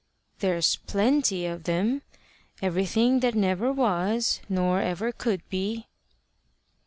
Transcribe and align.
"There's 0.39 0.77
plenty 0.77 1.45
of 1.45 1.65
them 1.65 2.01
everything 2.59 3.19
that 3.19 3.35
never 3.35 3.71
was 3.71 4.41
nor 4.49 4.81
ever 4.81 5.11
could 5.11 5.47
be." 5.47 5.85